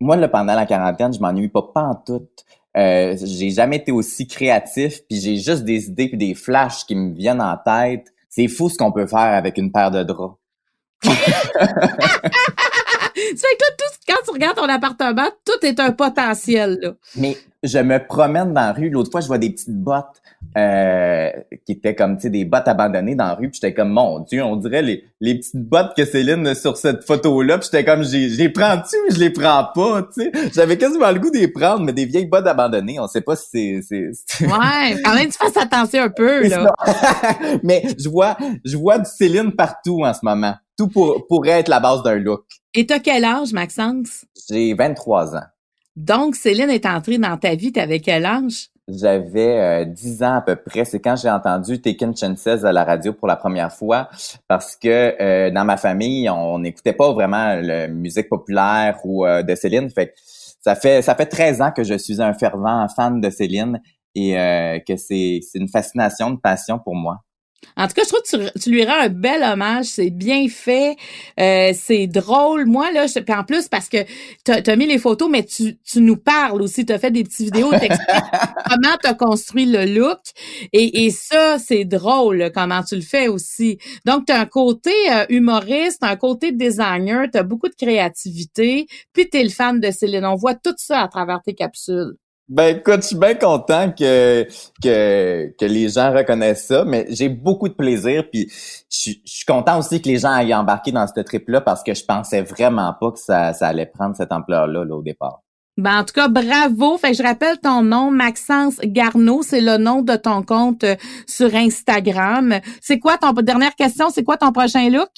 [0.00, 2.28] moi là pendant la quarantaine, je m'ennuie pas pas en tout.
[2.76, 6.94] Euh, j'ai jamais été aussi créatif, puis j'ai juste des idées puis des flashs qui
[6.94, 8.06] me viennent en tête.
[8.28, 10.36] C'est fou ce qu'on peut faire avec une paire de draps.
[11.02, 11.16] tu sais
[13.58, 16.78] que tout, quand tu regardes ton appartement, tout est un potentiel.
[16.80, 16.92] Là.
[17.16, 18.88] Mais je me promène dans la rue.
[18.88, 20.22] L'autre fois, je vois des petites bottes
[20.56, 21.30] euh,
[21.64, 23.48] qui étaient comme, tu sais, des bottes abandonnées dans la rue.
[23.48, 26.76] Puis j'étais comme, mon Dieu, on dirait les, les petites bottes que Céline a sur
[26.76, 27.58] cette photo-là.
[27.58, 30.32] Puis j'étais comme, je les prends-tu ou je les prends pas, tu sais?
[30.54, 33.36] J'avais quasiment le goût de les prendre, mais des vieilles bottes abandonnées, on sait pas
[33.36, 34.10] si c'est...
[34.42, 36.74] Ouais, quand même, tu fasses attention un peu, là.
[37.62, 40.54] mais je vois, je vois du Céline partout en ce moment.
[40.76, 42.44] Tout pour, pourrait être la base d'un look.
[42.74, 44.24] Et t'as quel âge, Maxence?
[44.48, 45.44] J'ai 23 ans.
[45.96, 48.71] Donc, Céline est entrée dans ta vie, t'avais quel âge?
[48.88, 50.84] J'avais euh, 10 ans à peu près.
[50.84, 54.08] C'est quand j'ai entendu Taken Chances à la radio pour la première fois
[54.48, 59.42] parce que euh, dans ma famille, on n'écoutait pas vraiment la musique populaire ou euh,
[59.42, 59.88] de Céline.
[60.60, 63.80] Ça fait ça fait 13 ans que je suis un fervent fan de Céline
[64.14, 67.22] et euh, que c'est une fascination, une passion pour moi.
[67.76, 69.86] En tout cas, je trouve que tu, lui rends un bel hommage.
[69.86, 70.96] C'est bien fait.
[71.40, 72.66] Euh, c'est drôle.
[72.66, 73.98] Moi, là, je, puis en plus, parce que
[74.44, 76.84] tu as, mis les photos, mais tu, tu nous parles aussi.
[76.84, 77.70] Tu as fait des petites vidéos,
[78.70, 80.18] comment tu as construit le look.
[80.72, 83.78] Et, et ça, c'est drôle, comment tu le fais aussi.
[84.04, 88.86] Donc, tu as un côté euh, humoriste, un côté designer, tu as beaucoup de créativité,
[89.12, 90.24] puis tu es le fan de Céline.
[90.24, 92.16] On voit tout ça à travers tes capsules.
[92.52, 94.46] Ben écoute, je suis bien content que,
[94.82, 98.46] que, que les gens reconnaissent ça, mais j'ai beaucoup de plaisir, puis
[98.90, 102.04] je, suis content aussi que les gens aient embarqué dans ce trip-là parce que je
[102.04, 105.40] pensais vraiment pas que ça, ça allait prendre cette ampleur-là là, au départ.
[105.78, 106.98] Ben, en tout cas, bravo.
[106.98, 109.40] Fait que je rappelle ton nom, Maxence Garneau.
[109.42, 112.60] C'est le nom de ton compte euh, sur Instagram.
[112.82, 114.10] C'est quoi ton dernière question?
[114.10, 115.08] C'est quoi ton prochain look?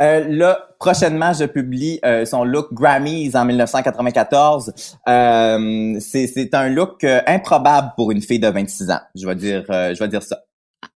[0.00, 4.72] Euh, là, prochainement, je publie euh, son look Grammys en 1994.
[5.08, 9.00] Euh, c'est un look euh, improbable pour une fille de 26 ans.
[9.14, 10.38] Je vais dire, je vais dire ça.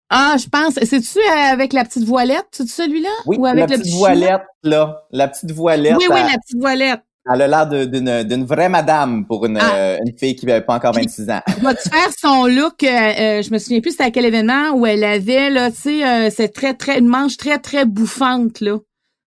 [0.10, 0.76] Ah, je pense.
[0.76, 3.10] C'est-tu avec la petite voilette, c'est celui-là?
[3.26, 5.04] Oui, Ou avec la petite voilette, là.
[5.12, 5.98] La petite voilette.
[5.98, 7.02] Oui, oui, la petite voilette.
[7.32, 9.76] Elle a l'air d'une, d'une vraie madame pour une, ah.
[9.76, 11.40] euh, une fille qui n'avait pas encore 26 ans.
[11.62, 14.86] Va-tu faire son look, euh, euh, je me souviens plus c'était à quel événement où
[14.86, 18.78] elle avait, là, tu sais, euh, c'est très, très, une manche très, très bouffante, là.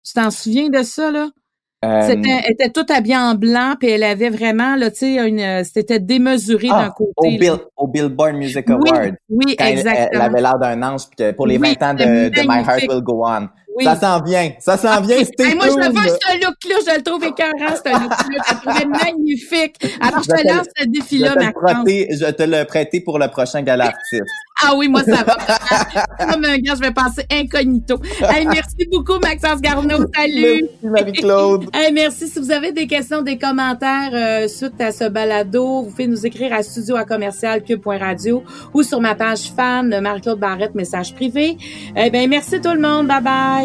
[0.06, 1.30] Tu t'en souviens de ça, là?
[2.08, 5.64] C'était, elle était toute habillée en blanc, puis elle avait vraiment, là, tu sais, une,
[5.64, 7.12] c'était démesuré ah, d'un côté.
[7.16, 9.14] Au, Bill, au, Billboard Music Award.
[9.30, 10.08] Oui, exactement.
[10.12, 13.02] Elle, avait l'air d'un ange, puis pour les 20 ans de, de My Heart Will
[13.02, 13.48] Go On.
[13.84, 14.52] Ça s'en vient.
[14.60, 17.92] Ça s'en vient, c'était Moi, je le vois, ce look-là, je le trouve écœurant, ce
[17.92, 18.18] look-là.
[18.24, 19.76] Je le trouvais magnifique.
[20.00, 21.86] Alors, je, te lance ce défi-là, Maxence.
[21.88, 24.24] Je te le prêter pour le prochain gala artiste.
[24.64, 25.36] Ah oui, moi, ça va.
[26.32, 28.00] Comme un gars, je vais passer incognito.
[28.22, 30.06] Hey, merci beaucoup, Maxence Garneau.
[30.16, 30.64] Salut.
[30.64, 31.66] Merci, Marie-Claude.
[31.74, 32.28] hey, merci.
[32.30, 36.26] Si vous avez des questions, des commentaires euh, suite à ce balado, vous pouvez nous
[36.26, 41.58] écrire à studio à commercial cube.radio ou sur ma page fan, Marie-Claude Barrette, message privé.
[41.98, 43.08] Eh bien, merci tout le monde.
[43.08, 43.65] Bye